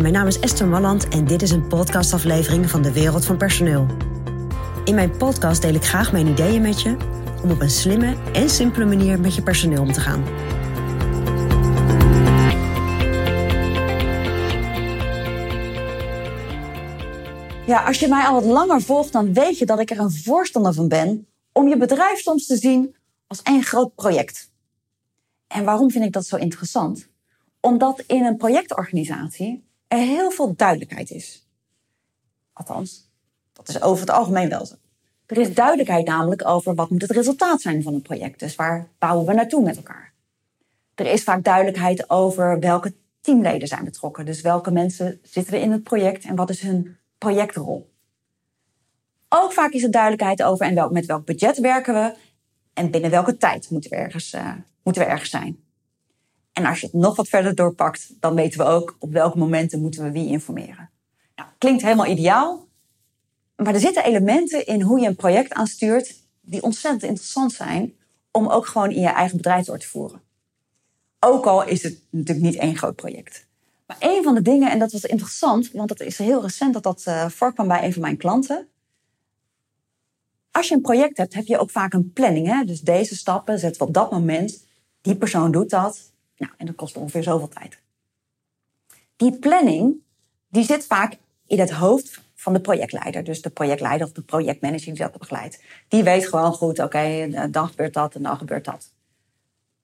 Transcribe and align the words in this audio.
Mijn 0.00 0.12
naam 0.12 0.26
is 0.26 0.40
Esther 0.40 0.66
Malland 0.66 1.08
en 1.08 1.24
dit 1.24 1.42
is 1.42 1.50
een 1.50 1.66
podcastaflevering 1.66 2.70
van 2.70 2.82
de 2.82 2.92
Wereld 2.92 3.24
van 3.24 3.36
Personeel. 3.36 3.86
In 4.84 4.94
mijn 4.94 5.16
podcast 5.16 5.62
deel 5.62 5.74
ik 5.74 5.84
graag 5.84 6.12
mijn 6.12 6.26
ideeën 6.26 6.62
met 6.62 6.82
je 6.82 6.96
om 7.42 7.50
op 7.50 7.60
een 7.60 7.70
slimme 7.70 8.16
en 8.32 8.50
simpele 8.50 8.84
manier 8.84 9.20
met 9.20 9.34
je 9.34 9.42
personeel 9.42 9.82
om 9.82 9.92
te 9.92 10.00
gaan. 10.00 10.24
Ja, 17.66 17.84
als 17.84 17.98
je 17.98 18.08
mij 18.08 18.24
al 18.24 18.34
wat 18.34 18.44
langer 18.44 18.82
volgt, 18.82 19.12
dan 19.12 19.32
weet 19.32 19.58
je 19.58 19.66
dat 19.66 19.78
ik 19.78 19.90
er 19.90 19.98
een 19.98 20.12
voorstander 20.12 20.74
van 20.74 20.88
ben 20.88 21.26
om 21.52 21.68
je 21.68 21.76
bedrijf 21.76 22.18
soms 22.18 22.46
te 22.46 22.56
zien 22.56 22.96
als 23.26 23.42
één 23.42 23.62
groot 23.62 23.94
project. 23.94 24.52
En 25.46 25.64
waarom 25.64 25.90
vind 25.90 26.04
ik 26.04 26.12
dat 26.12 26.26
zo 26.26 26.36
interessant? 26.36 27.08
Omdat 27.60 28.02
in 28.06 28.24
een 28.24 28.36
projectorganisatie 28.36 29.64
er 29.88 29.98
heel 29.98 30.30
veel 30.30 30.54
duidelijkheid 30.56 31.10
is. 31.10 31.46
Althans, 32.52 33.10
dat 33.52 33.68
is 33.68 33.82
over 33.82 34.00
het 34.00 34.10
algemeen 34.10 34.48
wel 34.48 34.66
zo. 34.66 34.74
Er 35.26 35.38
is 35.38 35.54
duidelijkheid 35.54 36.06
namelijk 36.06 36.46
over 36.46 36.74
wat 36.74 36.90
moet 36.90 37.02
het 37.02 37.10
resultaat 37.10 37.60
zijn 37.60 37.82
van 37.82 37.94
een 37.94 38.02
project. 38.02 38.40
Dus 38.40 38.56
waar 38.56 38.88
bouwen 38.98 39.26
we 39.26 39.32
naartoe 39.32 39.62
met 39.62 39.76
elkaar? 39.76 40.12
Er 40.94 41.06
is 41.06 41.22
vaak 41.22 41.44
duidelijkheid 41.44 42.10
over 42.10 42.60
welke 42.60 42.94
teamleden 43.20 43.68
zijn 43.68 43.84
betrokken. 43.84 44.24
Dus 44.24 44.40
welke 44.40 44.70
mensen 44.70 45.20
zitten 45.22 45.54
er 45.54 45.60
in 45.60 45.72
het 45.72 45.82
project 45.82 46.24
en 46.24 46.36
wat 46.36 46.50
is 46.50 46.60
hun 46.60 46.96
projectrol. 47.18 47.94
Ook 49.28 49.52
vaak 49.52 49.72
is 49.72 49.82
er 49.82 49.90
duidelijkheid 49.90 50.42
over 50.42 50.66
en 50.66 50.74
welk, 50.74 50.92
met 50.92 51.06
welk 51.06 51.24
budget 51.24 51.58
werken 51.58 51.94
we 51.94 52.14
en 52.74 52.90
binnen 52.90 53.10
welke 53.10 53.36
tijd 53.36 53.70
moeten 53.70 53.90
we 53.90 53.96
ergens, 53.96 54.34
uh, 54.34 54.52
moeten 54.82 55.02
we 55.02 55.08
ergens 55.08 55.30
zijn. 55.30 55.65
En 56.56 56.64
als 56.66 56.80
je 56.80 56.86
het 56.86 56.94
nog 56.94 57.16
wat 57.16 57.28
verder 57.28 57.54
doorpakt, 57.54 58.12
dan 58.20 58.34
weten 58.34 58.58
we 58.58 58.64
ook 58.64 58.96
op 58.98 59.12
welke 59.12 59.38
momenten 59.38 59.80
moeten 59.80 60.02
we 60.02 60.10
wie 60.10 60.28
informeren. 60.28 60.90
Nou, 61.34 61.48
klinkt 61.58 61.82
helemaal 61.82 62.06
ideaal, 62.06 62.68
maar 63.56 63.74
er 63.74 63.80
zitten 63.80 64.04
elementen 64.04 64.66
in 64.66 64.82
hoe 64.82 65.00
je 65.00 65.06
een 65.06 65.16
project 65.16 65.52
aanstuurt 65.52 66.14
die 66.40 66.62
ontzettend 66.62 67.02
interessant 67.02 67.52
zijn 67.52 67.94
om 68.30 68.48
ook 68.48 68.66
gewoon 68.66 68.90
in 68.90 69.00
je 69.00 69.08
eigen 69.08 69.36
bedrijf 69.36 69.64
door 69.64 69.78
te 69.78 69.86
voeren. 69.86 70.20
Ook 71.20 71.46
al 71.46 71.66
is 71.66 71.82
het 71.82 72.02
natuurlijk 72.10 72.46
niet 72.46 72.56
één 72.56 72.76
groot 72.76 72.96
project. 72.96 73.46
Maar 73.86 73.96
een 74.00 74.22
van 74.22 74.34
de 74.34 74.42
dingen, 74.42 74.70
en 74.70 74.78
dat 74.78 74.92
was 74.92 75.04
interessant, 75.04 75.70
want 75.70 75.90
het 75.90 76.00
is 76.00 76.18
heel 76.18 76.42
recent 76.42 76.72
dat 76.72 76.82
dat 76.82 77.04
uh, 77.08 77.28
voorkwam 77.28 77.68
bij 77.68 77.84
een 77.84 77.92
van 77.92 78.02
mijn 78.02 78.16
klanten. 78.16 78.68
Als 80.50 80.68
je 80.68 80.74
een 80.74 80.80
project 80.80 81.16
hebt, 81.16 81.34
heb 81.34 81.46
je 81.46 81.58
ook 81.58 81.70
vaak 81.70 81.92
een 81.92 82.12
planning. 82.12 82.46
Hè? 82.46 82.64
Dus 82.64 82.80
deze 82.80 83.16
stappen 83.16 83.58
zetten 83.58 83.80
we 83.80 83.88
op 83.88 83.94
dat 83.94 84.10
moment. 84.10 84.64
Die 85.00 85.16
persoon 85.16 85.52
doet 85.52 85.70
dat. 85.70 86.14
Nou, 86.36 86.52
en 86.56 86.66
dat 86.66 86.74
kost 86.74 86.96
ongeveer 86.96 87.22
zoveel 87.22 87.48
tijd. 87.48 87.78
Die 89.16 89.38
planning, 89.38 89.94
die 90.48 90.64
zit 90.64 90.86
vaak 90.86 91.16
in 91.46 91.58
het 91.58 91.70
hoofd 91.70 92.24
van 92.34 92.52
de 92.52 92.60
projectleider. 92.60 93.24
Dus 93.24 93.42
de 93.42 93.50
projectleider 93.50 94.06
of 94.06 94.12
de 94.12 94.22
projectmanager 94.22 94.94
die 94.94 95.02
dat 95.02 95.18
begeleidt. 95.18 95.62
Die 95.88 96.02
weet 96.02 96.28
gewoon 96.28 96.52
goed, 96.52 96.78
oké, 96.78 97.28
dan 97.50 97.68
gebeurt 97.68 97.94
dat 97.94 98.14
en 98.14 98.22
dan 98.22 98.36
gebeurt 98.36 98.64
dat. 98.64 98.94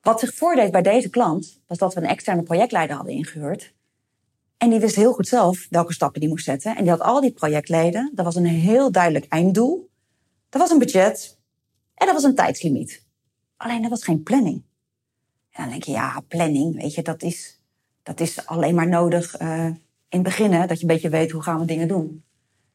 Wat 0.00 0.20
zich 0.20 0.34
voordeed 0.34 0.70
bij 0.70 0.82
deze 0.82 1.10
klant, 1.10 1.60
was 1.66 1.78
dat 1.78 1.94
we 1.94 2.00
een 2.00 2.06
externe 2.06 2.42
projectleider 2.42 2.96
hadden 2.96 3.14
ingehuurd. 3.14 3.74
En 4.56 4.70
die 4.70 4.80
wist 4.80 4.96
heel 4.96 5.12
goed 5.12 5.28
zelf 5.28 5.66
welke 5.70 5.92
stappen 5.92 6.20
die 6.20 6.28
moest 6.28 6.44
zetten. 6.44 6.76
En 6.76 6.82
die 6.82 6.90
had 6.90 7.00
al 7.00 7.20
die 7.20 7.32
projectleden. 7.32 8.12
Dat 8.14 8.24
was 8.24 8.34
een 8.34 8.46
heel 8.46 8.92
duidelijk 8.92 9.26
einddoel. 9.28 9.90
Er 10.50 10.58
was 10.58 10.70
een 10.70 10.78
budget. 10.78 11.38
En 11.94 12.06
er 12.06 12.12
was 12.12 12.22
een 12.22 12.34
tijdslimiet. 12.34 13.06
Alleen 13.56 13.84
er 13.84 13.90
was 13.90 14.04
geen 14.04 14.22
planning. 14.22 14.62
Dan 15.58 15.68
denk 15.68 15.84
je, 15.84 15.92
ja, 15.92 16.22
planning, 16.28 16.74
weet 16.82 16.94
je, 16.94 17.02
dat 17.02 17.22
is, 17.22 17.60
dat 18.02 18.20
is 18.20 18.46
alleen 18.46 18.74
maar 18.74 18.88
nodig 18.88 19.40
uh, 19.40 19.64
in 19.64 19.74
het 20.08 20.22
begin. 20.22 20.50
Dat 20.50 20.76
je 20.76 20.80
een 20.80 20.86
beetje 20.86 21.08
weet 21.08 21.30
hoe 21.30 21.42
gaan 21.42 21.58
we 21.58 21.64
dingen 21.64 21.88
doen. 21.88 22.24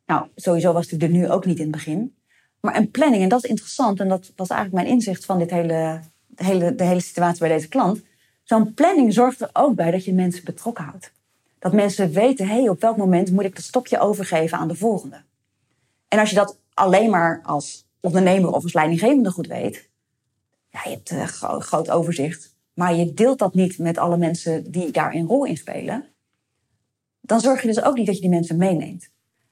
Nou, 0.05 0.27
sowieso 0.35 0.73
was 0.73 0.91
het 0.91 1.03
er 1.03 1.09
nu 1.09 1.29
ook 1.29 1.45
niet 1.45 1.57
in 1.57 1.63
het 1.63 1.71
begin. 1.71 2.15
Maar 2.59 2.75
een 2.75 2.91
planning, 2.91 3.23
en 3.23 3.29
dat 3.29 3.43
is 3.43 3.49
interessant. 3.49 3.99
En 3.99 4.07
dat 4.07 4.31
was 4.35 4.49
eigenlijk 4.49 4.83
mijn 4.83 4.95
inzicht 4.95 5.25
van 5.25 5.39
dit 5.39 5.49
hele, 5.49 5.99
de, 6.27 6.43
hele, 6.43 6.75
de 6.75 6.83
hele 6.83 6.99
situatie 6.99 7.39
bij 7.39 7.49
deze 7.49 7.67
klant. 7.67 8.01
Zo'n 8.43 8.73
planning 8.73 9.13
zorgt 9.13 9.41
er 9.41 9.49
ook 9.53 9.75
bij 9.75 9.91
dat 9.91 10.05
je 10.05 10.13
mensen 10.13 10.43
betrokken 10.43 10.83
houdt. 10.83 11.11
Dat 11.59 11.73
mensen 11.73 12.11
weten, 12.11 12.47
hé, 12.47 12.59
hey, 12.59 12.69
op 12.69 12.81
welk 12.81 12.97
moment 12.97 13.31
moet 13.31 13.43
ik 13.43 13.55
het 13.55 13.65
stokje 13.65 13.99
overgeven 13.99 14.57
aan 14.57 14.67
de 14.67 14.75
volgende. 14.75 15.21
En 16.07 16.19
als 16.19 16.29
je 16.29 16.35
dat 16.35 16.59
alleen 16.73 17.09
maar 17.09 17.41
als 17.43 17.87
ondernemer 17.99 18.51
of 18.51 18.63
als 18.63 18.73
leidinggevende 18.73 19.31
goed 19.31 19.47
weet, 19.47 19.89
ja, 20.69 20.79
je 20.83 20.89
hebt 20.89 21.09
een 21.09 21.27
gro 21.27 21.59
groot 21.59 21.89
overzicht, 21.89 22.52
maar 22.73 22.95
je 22.95 23.13
deelt 23.13 23.39
dat 23.39 23.53
niet 23.53 23.77
met 23.77 23.97
alle 23.97 24.17
mensen 24.17 24.71
die 24.71 24.91
daar 24.91 25.13
een 25.13 25.27
rol 25.27 25.45
in 25.45 25.57
spelen, 25.57 26.05
dan 27.21 27.39
zorg 27.39 27.61
je 27.61 27.67
dus 27.67 27.83
ook 27.83 27.95
niet 27.95 28.05
dat 28.05 28.15
je 28.15 28.21
die 28.21 28.29
mensen 28.29 28.57
meeneemt. 28.57 29.09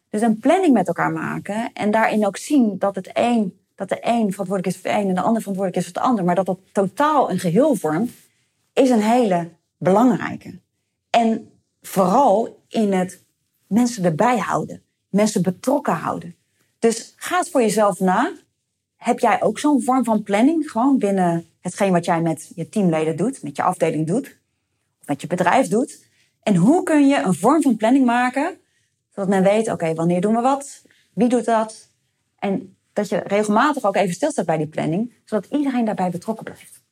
Dus 0.09 0.22
een 0.22 0.40
planning 0.40 0.74
met 0.74 0.88
elkaar 0.88 1.12
maken 1.12 1.74
en 1.74 1.92
daarin 1.92 2.26
ook 2.26 2.38
zien 2.38 2.80
dat 2.80 2.96
het 2.96 3.10
een, 3.14 3.60
dat 3.76 3.90
de 3.90 3.98
een 4.02 4.31
verantwoordelijk 4.31 4.68
is 4.68 4.81
voor 4.81 4.92
de 4.92 4.98
een 4.98 5.08
en 5.08 5.16
de 5.16 5.22
ander 5.22 5.42
verantwoordelijk 5.42 5.86
is 5.86 5.92
voor 5.92 6.02
de 6.02 6.08
ander, 6.10 6.26
maar 6.26 6.36
dat 6.36 6.46
dat 6.46 6.60
totaal 6.72 7.31
een 7.31 7.40
geheel 7.40 7.76
vormt, 7.76 8.12
is 8.74 8.90
een 8.90 9.02
hele 9.02 9.50
belangrijke. 9.78 10.60
En 11.10 11.52
vooral 11.81 12.64
in 12.68 12.94
het 12.94 13.24
mensen 13.68 14.04
erbij 14.04 14.38
houden, 14.38 14.81
mensen 15.10 15.42
betrokken 15.42 15.94
houden. 15.94 16.36
Dus 16.80 17.14
ga 17.16 17.38
het 17.38 17.50
voor 17.50 17.62
jezelf 17.62 18.00
na. 18.00 18.31
Heb 18.96 19.20
jij 19.20 19.42
ook 19.42 19.60
zo'n 19.60 19.81
vorm 19.81 20.04
van 20.04 20.24
planning? 20.24 20.72
Gewoon 20.72 20.98
binnen 20.98 21.46
hetgeen 21.62 21.92
wat 21.92 22.06
jij 22.06 22.22
met 22.22 22.52
je 22.56 22.70
teamleden 22.70 23.16
doet, 23.16 23.44
met 23.44 23.56
je 23.56 23.64
afdeling 23.64 24.08
doet, 24.08 24.40
met 25.06 25.22
je 25.22 25.28
bedrijf 25.28 25.68
doet. 25.68 26.10
En 26.44 26.56
hoe 26.56 26.84
kun 26.84 27.08
je 27.08 27.18
een 27.18 27.34
vorm 27.34 27.62
van 27.62 27.76
planning 27.76 28.06
maken, 28.06 28.58
zodat 29.10 29.30
men 29.30 29.44
weet, 29.44 29.72
oké, 29.72 29.94
wanneer 29.94 30.22
doen 30.22 30.36
we 30.36 30.42
wat? 30.42 30.84
Wie 31.14 31.30
doet 31.30 31.46
dat? 31.46 31.92
En 32.40 32.78
dat 32.94 33.10
je 33.10 33.18
regelmatig 33.18 33.84
ook 33.84 33.96
even 33.96 34.14
stilstaat 34.14 34.46
bij 34.46 34.58
die 34.58 34.68
planning, 34.68 35.14
zodat 35.26 35.52
iedereen 35.52 35.86
daarbij 35.86 36.10
betrokken 36.10 36.44
blijft. 36.44 36.84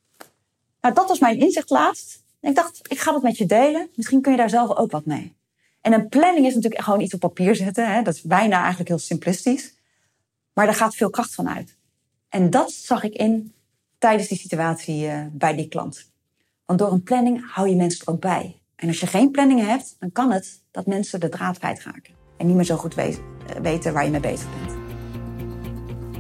Nou, 0.82 0.94
dat 0.94 1.08
was 1.08 1.20
mijn 1.20 1.40
inzicht 1.40 1.70
laatst. 1.70 2.24
En 2.40 2.50
ik 2.50 2.56
dacht, 2.56 2.80
ik 2.92 3.00
ga 3.00 3.12
dat 3.12 3.22
met 3.22 3.38
je 3.38 3.46
delen. 3.46 3.90
Misschien 3.96 4.22
kun 4.22 4.32
je 4.32 4.38
daar 4.38 4.50
zelf 4.50 4.78
ook 4.78 4.92
wat 4.92 5.06
mee. 5.06 5.38
En 5.82 5.94
een 5.94 6.10
planning 6.10 6.46
is 6.46 6.56
natuurlijk 6.56 6.82
gewoon 6.84 7.02
iets 7.02 7.14
op 7.14 7.20
papier 7.20 7.56
zetten. 7.56 7.94
Hè? 7.94 8.02
Dat 8.02 8.14
is 8.14 8.22
bijna 8.22 8.60
eigenlijk 8.60 8.90
heel 8.90 8.98
simplistisch. 8.98 9.74
Maar 10.54 10.66
daar 10.66 10.76
gaat 10.76 10.96
veel 10.96 11.10
kracht 11.10 11.34
van 11.34 11.50
uit. 11.50 11.78
En 12.30 12.50
dat 12.50 12.72
zag 12.72 13.04
ik 13.04 13.14
in 13.14 13.54
tijdens 14.00 14.28
die 14.28 14.38
situatie 14.38 15.06
uh, 15.06 15.22
bij 15.32 15.56
die 15.56 15.68
klant. 15.68 16.12
Want 16.66 16.80
door 16.80 16.92
een 16.92 17.04
planning 17.04 17.52
hou 17.52 17.70
je 17.70 17.76
mensen 17.76 18.06
er 18.06 18.14
ook 18.14 18.22
bij. 18.22 18.62
En 18.76 18.88
als 18.88 19.00
je 19.00 19.08
geen 19.08 19.32
planning 19.32 19.66
hebt, 19.66 19.96
dan 20.00 20.12
kan 20.12 20.32
het 20.32 20.62
dat 20.72 20.86
mensen 20.86 21.20
de 21.20 21.30
draad 21.30 21.58
kwijtraken. 21.58 22.14
En 22.38 22.48
niet 22.48 22.56
meer 22.56 22.66
zo 22.66 22.76
goed 22.76 22.96
we 22.96 23.18
weten 23.62 23.94
waar 23.94 24.06
je 24.06 24.12
mee 24.12 24.20
bezig 24.20 24.48
bent. 24.50 24.78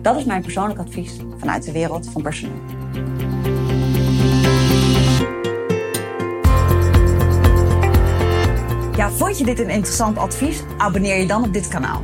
Dat 0.03 0.17
is 0.17 0.23
mijn 0.23 0.41
persoonlijk 0.41 0.79
advies 0.79 1.17
vanuit 1.37 1.63
de 1.63 1.71
wereld 1.71 2.09
van 2.09 2.21
personeel. 2.21 2.61
Ja, 8.95 9.09
vond 9.11 9.37
je 9.37 9.45
dit 9.45 9.59
een 9.59 9.69
interessant 9.69 10.17
advies? 10.17 10.61
Abonneer 10.77 11.17
je 11.17 11.27
dan 11.27 11.43
op 11.43 11.53
dit 11.53 11.67
kanaal. 11.67 12.03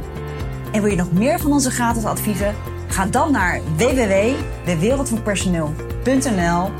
En 0.72 0.82
wil 0.82 0.92
je 0.92 0.98
nog 0.98 1.12
meer 1.12 1.40
van 1.40 1.52
onze 1.52 1.72
gratis 1.72 2.06
adviezen? 2.06 2.56
Ga 2.96 3.06
dan 3.06 3.32
naar 3.32 3.62
www.dewereldvanpersoneel.nl 3.78 6.72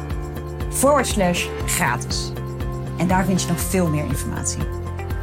forward 0.70 1.08
slash 1.08 1.48
gratis. 1.66 2.32
En 2.98 3.08
daar 3.08 3.26
vind 3.26 3.42
je 3.42 3.48
nog 3.48 3.60
veel 3.60 3.90
meer 3.90 4.06
informatie. 4.06 4.62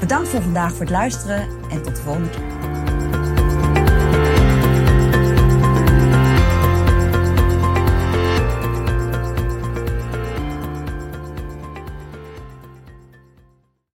Bedankt 0.01 0.29
voor 0.29 0.43
vandaag 0.43 0.71
voor 0.71 0.81
het 0.81 0.91
luisteren 0.91 1.49
en 1.71 1.83
tot 1.83 1.97
de 1.97 2.03
volgende 2.03 2.31
keer. 2.31 2.92